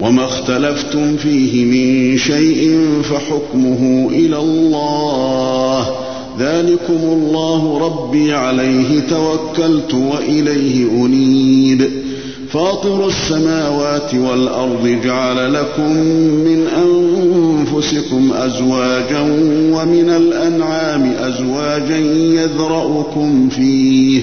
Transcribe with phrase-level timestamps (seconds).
[0.00, 5.86] وما اختلفتم فيه من شيء فحكمه إلى الله
[6.40, 11.88] ذلكم الله ربي عليه توكلت وإليه أنيب
[12.50, 15.92] فاطر السماوات والأرض جعل لكم
[16.44, 19.20] من أنفسكم أزواجا
[19.72, 21.98] ومن الأنعام أزواجا
[22.40, 24.22] يذرأكم فيه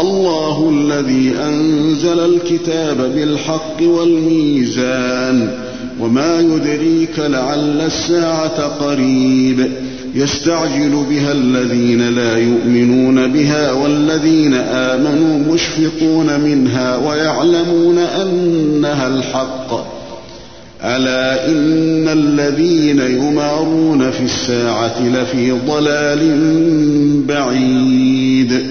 [0.00, 5.52] الله الذي أنزل الكتاب بالحق والميزان
[6.00, 9.66] وما يدريك لعل الساعة قريب
[10.14, 19.95] يستعجل بها الذين لا يؤمنون بها والذين آمنوا مشفقون منها ويعلمون أنها الحق
[20.84, 26.18] ألا إن الذين يمارون في الساعة لفي ضلال
[27.28, 28.66] بعيد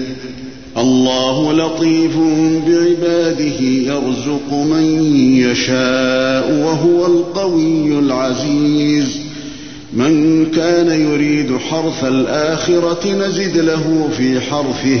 [0.78, 2.16] الله لطيف
[2.66, 9.16] بعباده يرزق من يشاء وهو القوي العزيز
[9.92, 15.00] من كان يريد حرث الآخرة نزد له في حرثه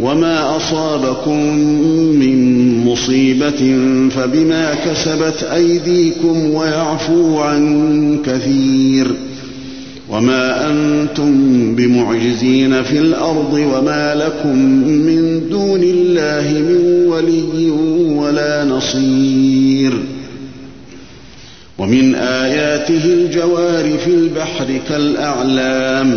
[0.00, 1.46] وما أصابكم
[2.18, 3.80] من مصيبة
[4.10, 9.10] فبما كسبت أيديكم ويعفو عن كثير
[10.10, 11.30] وما أنتم
[11.74, 14.58] بمعجزين في الأرض وما لكم
[14.88, 17.70] من دون الله من ولي
[18.20, 19.92] ولا نصير
[21.78, 26.16] ومن آياته الجوار في البحر كالأعلام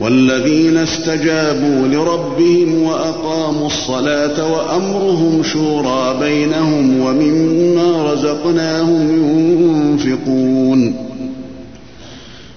[0.00, 11.10] والذين استجابوا لربهم واقاموا الصلاه وامرهم شورى بينهم ومما رزقناهم ينفقون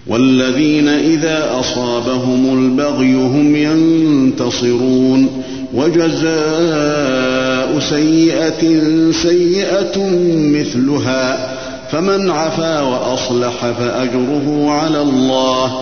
[0.07, 8.61] والذين اذا اصابهم البغي هم ينتصرون وجزاء سيئه
[9.11, 11.53] سيئه مثلها
[11.91, 15.81] فمن عفا واصلح فاجره على الله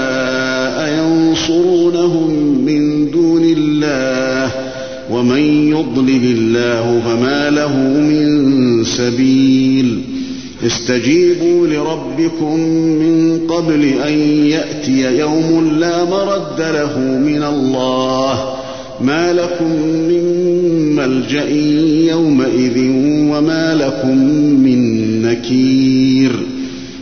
[1.49, 2.31] ينصرونهم
[2.65, 4.51] من دون الله
[5.11, 10.01] ومن يضلل الله فما له من سبيل
[10.65, 12.59] استجيبوا لربكم
[12.99, 14.13] من قبل أن
[14.47, 18.53] يأتي يوم لا مرد له من الله
[19.01, 19.71] ما لكم
[20.07, 20.23] من
[20.95, 21.49] ملجأ
[22.11, 22.77] يومئذ
[23.31, 24.17] وما لكم
[24.63, 26.50] من نكير